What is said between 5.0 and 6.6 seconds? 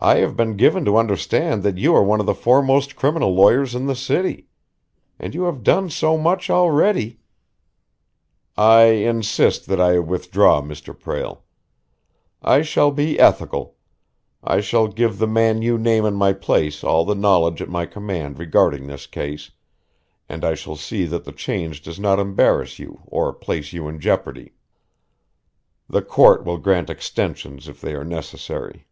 And you have done so much